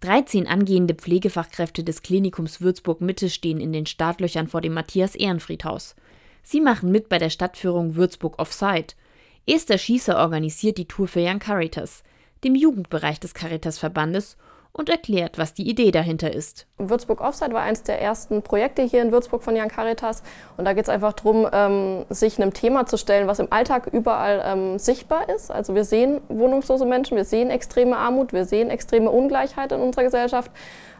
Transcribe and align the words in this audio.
13 0.00 0.46
angehende 0.46 0.94
Pflegefachkräfte 0.94 1.82
des 1.82 2.02
Klinikums 2.02 2.60
Würzburg 2.60 3.00
Mitte 3.00 3.28
stehen 3.28 3.60
in 3.60 3.72
den 3.72 3.84
Startlöchern 3.84 4.46
vor 4.46 4.60
dem 4.60 4.72
Matthias-Ehrenfried-Haus. 4.74 5.96
Sie 6.44 6.60
machen 6.60 6.92
mit 6.92 7.08
bei 7.08 7.18
der 7.18 7.30
Stadtführung 7.30 7.96
Würzburg 7.96 8.38
Offside. 8.38 8.94
Esther 9.44 9.76
Schießer 9.76 10.16
organisiert 10.16 10.78
die 10.78 10.86
Tour 10.86 11.08
für 11.08 11.20
Young 11.20 11.40
Caritas, 11.40 12.04
dem 12.44 12.54
Jugendbereich 12.54 13.18
des 13.18 13.34
Caritas-Verbandes, 13.34 14.36
und 14.78 14.88
erklärt, 14.88 15.38
was 15.38 15.54
die 15.54 15.68
Idee 15.68 15.90
dahinter 15.90 16.32
ist. 16.32 16.66
Würzburg 16.78 17.20
Offside 17.20 17.52
war 17.52 17.62
eines 17.62 17.82
der 17.82 18.00
ersten 18.00 18.42
Projekte 18.42 18.82
hier 18.82 19.02
in 19.02 19.12
Würzburg 19.12 19.42
von 19.42 19.56
Young 19.56 19.68
Caritas. 19.68 20.22
Und 20.56 20.64
da 20.64 20.72
geht 20.72 20.84
es 20.84 20.88
einfach 20.88 21.12
darum, 21.12 21.48
ähm, 21.52 22.04
sich 22.10 22.40
einem 22.40 22.54
Thema 22.54 22.86
zu 22.86 22.96
stellen, 22.96 23.26
was 23.26 23.40
im 23.40 23.48
Alltag 23.50 23.88
überall 23.92 24.42
ähm, 24.44 24.78
sichtbar 24.78 25.28
ist. 25.28 25.50
Also 25.50 25.74
wir 25.74 25.84
sehen 25.84 26.20
wohnungslose 26.28 26.86
Menschen, 26.86 27.16
wir 27.16 27.24
sehen 27.24 27.50
extreme 27.50 27.96
Armut, 27.96 28.32
wir 28.32 28.44
sehen 28.44 28.70
extreme 28.70 29.10
Ungleichheit 29.10 29.72
in 29.72 29.80
unserer 29.80 30.04
Gesellschaft. 30.04 30.50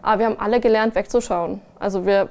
Aber 0.02 0.18
wir 0.18 0.26
haben 0.26 0.40
alle 0.40 0.60
gelernt, 0.60 0.94
wegzuschauen. 0.94 1.60
Also 1.78 2.04
wir 2.04 2.28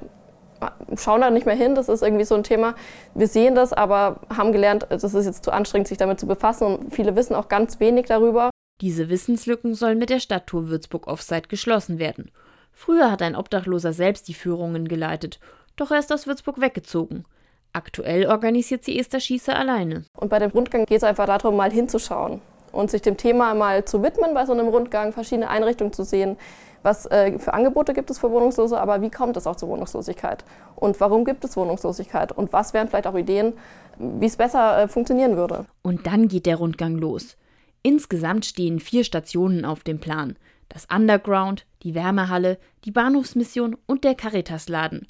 schauen 0.96 1.20
da 1.20 1.30
nicht 1.30 1.46
mehr 1.46 1.54
hin, 1.54 1.74
das 1.74 1.88
ist 1.88 2.02
irgendwie 2.02 2.24
so 2.24 2.34
ein 2.34 2.42
Thema. 2.42 2.74
Wir 3.14 3.28
sehen 3.28 3.54
das, 3.54 3.72
aber 3.72 4.20
haben 4.36 4.52
gelernt, 4.52 4.86
das 4.88 5.04
ist 5.04 5.26
jetzt 5.26 5.44
zu 5.44 5.52
anstrengend, 5.52 5.88
sich 5.88 5.98
damit 5.98 6.20
zu 6.20 6.26
befassen. 6.26 6.66
Und 6.66 6.94
viele 6.94 7.16
wissen 7.16 7.34
auch 7.34 7.48
ganz 7.48 7.80
wenig 7.80 8.06
darüber. 8.06 8.50
Diese 8.80 9.08
Wissenslücken 9.08 9.74
sollen 9.74 9.98
mit 9.98 10.10
der 10.10 10.20
Stadttour 10.20 10.68
Würzburg 10.68 11.08
Offside 11.08 11.48
geschlossen 11.48 11.98
werden. 11.98 12.30
Früher 12.72 13.10
hat 13.10 13.22
ein 13.22 13.34
Obdachloser 13.34 13.92
selbst 13.92 14.28
die 14.28 14.34
Führungen 14.34 14.86
geleitet, 14.86 15.40
doch 15.74 15.90
er 15.90 15.98
ist 15.98 16.12
aus 16.12 16.28
Würzburg 16.28 16.60
weggezogen. 16.60 17.24
Aktuell 17.72 18.26
organisiert 18.26 18.84
sie 18.84 18.98
Esther 18.98 19.20
Schießer 19.20 19.56
alleine. 19.56 20.04
Und 20.16 20.28
bei 20.28 20.38
dem 20.38 20.50
Rundgang 20.50 20.86
geht 20.86 20.98
es 20.98 21.04
einfach 21.04 21.26
darum, 21.26 21.56
mal 21.56 21.72
hinzuschauen 21.72 22.40
und 22.72 22.90
sich 22.90 23.02
dem 23.02 23.16
Thema 23.16 23.54
mal 23.54 23.84
zu 23.84 24.02
widmen, 24.02 24.34
bei 24.34 24.46
so 24.46 24.52
einem 24.52 24.68
Rundgang 24.68 25.12
verschiedene 25.12 25.48
Einrichtungen 25.48 25.92
zu 25.92 26.04
sehen. 26.04 26.36
Was 26.82 27.06
äh, 27.06 27.38
für 27.38 27.54
Angebote 27.54 27.92
gibt 27.92 28.10
es 28.10 28.18
für 28.18 28.30
Wohnungslose, 28.30 28.80
aber 28.80 29.02
wie 29.02 29.10
kommt 29.10 29.36
es 29.36 29.46
auch 29.48 29.56
zur 29.56 29.68
Wohnungslosigkeit? 29.68 30.44
Und 30.76 31.00
warum 31.00 31.24
gibt 31.24 31.44
es 31.44 31.56
Wohnungslosigkeit? 31.56 32.30
Und 32.30 32.52
was 32.52 32.72
wären 32.72 32.86
vielleicht 32.86 33.08
auch 33.08 33.16
Ideen, 33.16 33.54
wie 33.98 34.26
es 34.26 34.36
besser 34.36 34.82
äh, 34.82 34.88
funktionieren 34.88 35.36
würde? 35.36 35.66
Und 35.82 36.06
dann 36.06 36.28
geht 36.28 36.46
der 36.46 36.56
Rundgang 36.56 36.96
los. 36.96 37.36
Insgesamt 37.82 38.44
stehen 38.44 38.80
vier 38.80 39.04
Stationen 39.04 39.64
auf 39.64 39.82
dem 39.82 40.00
Plan. 40.00 40.36
Das 40.68 40.86
Underground, 40.92 41.66
die 41.82 41.94
Wärmehalle, 41.94 42.58
die 42.84 42.90
Bahnhofsmission 42.90 43.76
und 43.86 44.04
der 44.04 44.14
Caritas-Laden. 44.14 45.06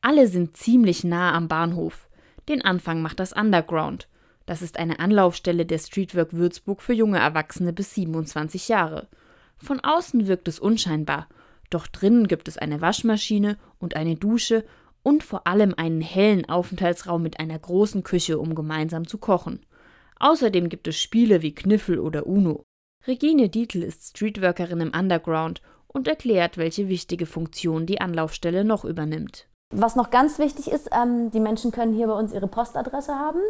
Alle 0.00 0.26
sind 0.26 0.56
ziemlich 0.56 1.04
nah 1.04 1.34
am 1.34 1.48
Bahnhof. 1.48 2.08
Den 2.48 2.62
Anfang 2.62 3.02
macht 3.02 3.20
das 3.20 3.32
Underground. 3.32 4.08
Das 4.46 4.62
ist 4.62 4.78
eine 4.78 4.98
Anlaufstelle 4.98 5.66
der 5.66 5.78
Streetwork 5.78 6.32
Würzburg 6.32 6.82
für 6.82 6.92
junge 6.92 7.18
Erwachsene 7.18 7.72
bis 7.72 7.94
27 7.94 8.68
Jahre. 8.68 9.08
Von 9.58 9.80
außen 9.80 10.26
wirkt 10.26 10.48
es 10.48 10.58
unscheinbar, 10.58 11.28
doch 11.70 11.86
drinnen 11.86 12.26
gibt 12.26 12.48
es 12.48 12.58
eine 12.58 12.80
Waschmaschine 12.80 13.56
und 13.78 13.96
eine 13.96 14.16
Dusche 14.16 14.64
und 15.02 15.22
vor 15.22 15.46
allem 15.46 15.74
einen 15.76 16.00
hellen 16.00 16.48
Aufenthaltsraum 16.48 17.22
mit 17.22 17.40
einer 17.40 17.58
großen 17.58 18.02
Küche, 18.02 18.38
um 18.38 18.54
gemeinsam 18.54 19.06
zu 19.06 19.18
kochen. 19.18 19.60
Außerdem 20.22 20.68
gibt 20.68 20.86
es 20.86 21.00
Spiele 21.00 21.42
wie 21.42 21.52
Kniffel 21.52 21.98
oder 21.98 22.28
Uno. 22.28 22.62
Regine 23.08 23.48
Dietl 23.48 23.82
ist 23.82 24.10
Streetworkerin 24.10 24.80
im 24.80 24.92
Underground 24.96 25.60
und 25.88 26.06
erklärt, 26.06 26.56
welche 26.56 26.88
wichtige 26.88 27.26
Funktion 27.26 27.86
die 27.86 28.00
Anlaufstelle 28.00 28.64
noch 28.64 28.84
übernimmt. 28.84 29.48
Was 29.74 29.96
noch 29.96 30.10
ganz 30.10 30.38
wichtig 30.38 30.70
ist, 30.70 30.90
ähm, 30.92 31.32
die 31.32 31.40
Menschen 31.40 31.72
können 31.72 31.92
hier 31.92 32.06
bei 32.06 32.12
uns 32.12 32.32
ihre 32.32 32.46
Postadresse 32.46 33.16
haben, 33.16 33.40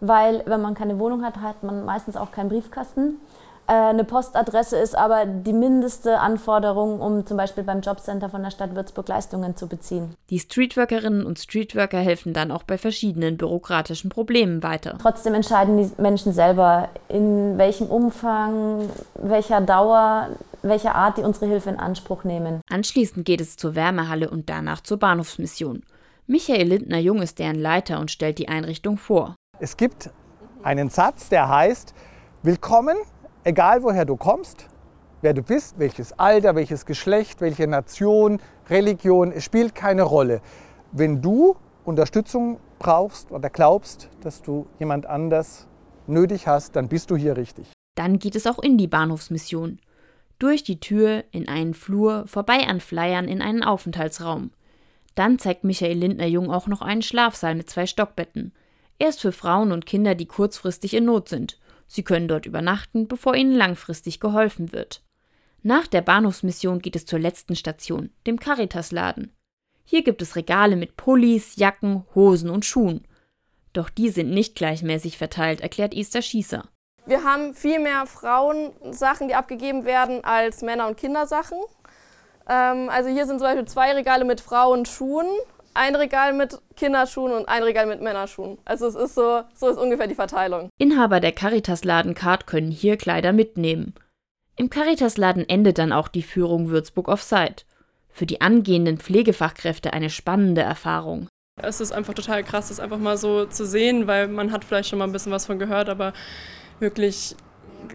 weil 0.00 0.42
wenn 0.46 0.62
man 0.62 0.74
keine 0.74 0.98
Wohnung 0.98 1.22
hat, 1.22 1.36
hat 1.36 1.62
man 1.62 1.84
meistens 1.84 2.16
auch 2.16 2.32
keinen 2.32 2.48
Briefkasten. 2.48 3.18
Äh, 3.66 3.72
eine 3.72 4.04
Postadresse 4.04 4.76
ist 4.76 4.96
aber 4.96 5.26
die 5.26 5.52
mindeste 5.52 6.20
Anforderung, 6.20 7.00
um 7.00 7.26
zum 7.26 7.36
Beispiel 7.36 7.64
beim 7.64 7.80
Jobcenter 7.80 8.28
von 8.28 8.42
der 8.42 8.50
Stadt 8.50 8.74
Würzburg 8.76 9.08
Leistungen 9.08 9.56
zu 9.56 9.66
beziehen. 9.66 10.14
Die 10.30 10.38
Streetworkerinnen 10.38 11.26
und 11.26 11.38
Streetworker 11.38 11.98
helfen 11.98 12.32
dann 12.32 12.50
auch 12.50 12.62
bei 12.62 12.78
verschiedenen 12.78 13.36
bürokratischen 13.36 14.10
Problemen 14.10 14.62
weiter. 14.62 14.96
Trotzdem 15.00 15.34
entscheiden 15.34 15.76
die 15.78 15.90
Menschen 16.00 16.32
selber, 16.32 16.88
in 17.08 17.58
welchem 17.58 17.88
Umfang, 17.88 18.88
welcher 19.14 19.60
Dauer, 19.60 20.28
welcher 20.62 20.94
Art 20.94 21.18
die 21.18 21.22
unsere 21.22 21.46
Hilfe 21.46 21.70
in 21.70 21.78
Anspruch 21.78 22.24
nehmen. 22.24 22.60
Anschließend 22.70 23.24
geht 23.24 23.40
es 23.40 23.56
zur 23.56 23.74
Wärmehalle 23.74 24.30
und 24.30 24.48
danach 24.48 24.80
zur 24.80 24.98
Bahnhofsmission. 24.98 25.82
Michael 26.28 26.68
Lindner-Jung 26.68 27.22
ist 27.22 27.38
deren 27.38 27.56
Leiter 27.56 28.00
und 28.00 28.10
stellt 28.10 28.38
die 28.38 28.48
Einrichtung 28.48 28.98
vor. 28.98 29.36
Es 29.58 29.76
gibt 29.76 30.10
einen 30.62 30.90
Satz, 30.90 31.28
der 31.28 31.48
heißt, 31.48 31.94
Willkommen 32.46 32.96
egal 33.46 33.84
woher 33.84 34.04
du 34.04 34.16
kommst, 34.16 34.66
wer 35.22 35.32
du 35.32 35.40
bist, 35.40 35.78
welches 35.78 36.12
Alter, 36.18 36.56
welches 36.56 36.84
Geschlecht, 36.84 37.40
welche 37.40 37.66
Nation, 37.68 38.40
Religion, 38.68 39.30
es 39.30 39.44
spielt 39.44 39.74
keine 39.74 40.02
Rolle. 40.02 40.42
Wenn 40.90 41.22
du 41.22 41.56
Unterstützung 41.84 42.58
brauchst 42.80 43.30
oder 43.30 43.48
glaubst, 43.48 44.10
dass 44.20 44.42
du 44.42 44.66
jemand 44.80 45.06
anders 45.06 45.68
nötig 46.08 46.48
hast, 46.48 46.74
dann 46.74 46.88
bist 46.88 47.10
du 47.10 47.16
hier 47.16 47.36
richtig. 47.36 47.68
Dann 47.94 48.18
geht 48.18 48.34
es 48.34 48.46
auch 48.46 48.58
in 48.58 48.78
die 48.78 48.88
Bahnhofsmission. 48.88 49.78
Durch 50.38 50.64
die 50.64 50.80
Tür, 50.80 51.24
in 51.30 51.48
einen 51.48 51.72
Flur, 51.72 52.26
vorbei 52.26 52.66
an 52.66 52.80
Flyern 52.80 53.28
in 53.28 53.40
einen 53.40 53.62
Aufenthaltsraum. 53.62 54.50
Dann 55.14 55.38
zeigt 55.38 55.64
Michael 55.64 55.96
Lindner-Jung 55.96 56.50
auch 56.50 56.66
noch 56.66 56.82
einen 56.82 57.00
Schlafsaal 57.00 57.54
mit 57.54 57.70
zwei 57.70 57.86
Stockbetten. 57.86 58.52
Er 58.98 59.10
ist 59.10 59.20
für 59.20 59.32
Frauen 59.32 59.72
und 59.72 59.86
Kinder, 59.86 60.14
die 60.14 60.26
kurzfristig 60.26 60.94
in 60.94 61.04
Not 61.04 61.28
sind 61.28 61.58
Sie 61.86 62.02
können 62.02 62.28
dort 62.28 62.46
übernachten, 62.46 63.08
bevor 63.08 63.34
ihnen 63.34 63.54
langfristig 63.54 64.20
geholfen 64.20 64.72
wird. 64.72 65.02
Nach 65.62 65.86
der 65.86 66.02
Bahnhofsmission 66.02 66.80
geht 66.80 66.96
es 66.96 67.06
zur 67.06 67.18
letzten 67.18 67.56
Station, 67.56 68.10
dem 68.26 68.38
Caritas-Laden. 68.38 69.32
Hier 69.84 70.02
gibt 70.02 70.22
es 70.22 70.36
Regale 70.36 70.76
mit 70.76 70.96
Pullis, 70.96 71.56
Jacken, 71.56 72.04
Hosen 72.14 72.50
und 72.50 72.64
Schuhen. 72.64 73.06
Doch 73.72 73.88
die 73.90 74.10
sind 74.10 74.30
nicht 74.30 74.54
gleichmäßig 74.54 75.18
verteilt, 75.18 75.60
erklärt 75.60 75.94
Esther 75.94 76.22
Schießer. 76.22 76.68
Wir 77.06 77.22
haben 77.22 77.54
viel 77.54 77.78
mehr 77.78 78.06
Frauensachen, 78.06 79.28
die 79.28 79.34
abgegeben 79.34 79.84
werden, 79.84 80.24
als 80.24 80.62
Männer- 80.62 80.88
und 80.88 80.96
Kindersachen. 80.96 81.58
Ähm, 82.48 82.88
also 82.88 83.08
hier 83.08 83.26
sind 83.26 83.38
zum 83.38 83.46
Beispiel 83.46 83.66
zwei 83.66 83.92
Regale 83.92 84.24
mit 84.24 84.40
Frauenschuhen 84.40 85.26
ein 85.76 85.94
Regal 85.94 86.32
mit 86.32 86.58
Kinderschuhen 86.76 87.32
und 87.32 87.48
ein 87.48 87.62
Regal 87.62 87.86
mit 87.86 88.00
Männerschuhen. 88.00 88.58
Also 88.64 88.86
es 88.86 88.94
ist 88.94 89.14
so, 89.14 89.42
so 89.54 89.68
ist 89.68 89.78
ungefähr 89.78 90.06
die 90.06 90.14
Verteilung. 90.14 90.70
Inhaber 90.78 91.20
der 91.20 91.32
Caritas-Laden 91.32 92.14
Card 92.14 92.46
können 92.46 92.70
hier 92.70 92.96
Kleider 92.96 93.32
mitnehmen. 93.32 93.94
Im 94.56 94.70
Caritas-Laden 94.70 95.48
endet 95.48 95.78
dann 95.78 95.92
auch 95.92 96.08
die 96.08 96.22
Führung 96.22 96.70
Würzburg 96.70 97.08
Offside. 97.08 97.62
Für 98.08 98.26
die 98.26 98.40
angehenden 98.40 98.98
Pflegefachkräfte 98.98 99.92
eine 99.92 100.08
spannende 100.08 100.62
Erfahrung. 100.62 101.28
Es 101.62 101.80
ist 101.80 101.92
einfach 101.92 102.14
total 102.14 102.42
krass, 102.42 102.68
das 102.68 102.80
einfach 102.80 102.98
mal 102.98 103.16
so 103.16 103.46
zu 103.46 103.66
sehen, 103.66 104.06
weil 104.06 104.28
man 104.28 104.52
hat 104.52 104.64
vielleicht 104.64 104.88
schon 104.88 104.98
mal 104.98 105.06
ein 105.06 105.12
bisschen 105.12 105.32
was 105.32 105.46
von 105.46 105.58
gehört, 105.58 105.88
aber 105.88 106.12
wirklich 106.80 107.36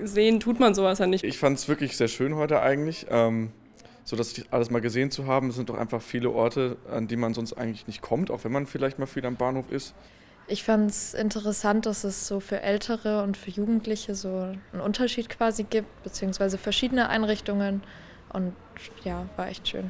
sehen 0.04 0.40
tut 0.40 0.60
man 0.60 0.74
sowas 0.74 1.00
ja 1.00 1.08
nicht. 1.08 1.24
Ich 1.24 1.38
fand 1.38 1.58
es 1.58 1.68
wirklich 1.68 1.98
sehr 1.98 2.08
schön 2.08 2.36
heute 2.36 2.62
eigentlich. 2.62 3.08
Ähm 3.10 3.52
so 4.04 4.16
das 4.16 4.34
alles 4.52 4.70
mal 4.70 4.82
gesehen 4.82 5.12
zu 5.12 5.26
haben. 5.28 5.52
Sind 5.52 5.70
doch 5.70 5.78
einfach 5.78 6.02
viele 6.02 6.30
Orte, 6.32 6.78
an 6.90 7.08
die 7.08 7.16
man 7.16 7.34
sonst 7.34 7.54
eigentlich 7.54 7.88
nicht 7.88 8.02
kommt, 8.02 8.32
auch 8.32 8.44
wenn 8.44 8.52
man 8.52 8.66
vielleicht 8.66 9.00
mal 9.00 9.06
viel 9.06 9.26
am 9.26 9.36
Bahnhof 9.36 9.72
ist. 9.72 9.94
Ich 10.48 10.64
fand 10.64 10.92
es 10.92 11.14
interessant, 11.14 11.86
dass 11.86 12.04
es 12.04 12.28
so 12.28 12.40
für 12.40 12.62
Ältere 12.62 13.24
und 13.24 13.38
für 13.38 13.52
Jugendliche 13.52 14.16
so 14.16 14.54
einen 14.74 14.82
Unterschied 14.82 15.30
quasi 15.30 15.64
gibt, 15.64 16.04
beziehungsweise 16.04 16.58
verschiedene 16.58 17.08
Einrichtungen. 17.10 17.82
Und 18.34 18.54
ja, 19.04 19.30
war 19.38 19.48
echt 19.48 19.68
schön. 19.68 19.90